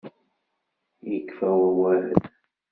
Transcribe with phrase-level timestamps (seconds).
[1.11, 2.03] Yekfa wawal.